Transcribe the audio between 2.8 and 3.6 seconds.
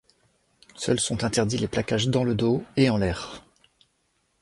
en l'air.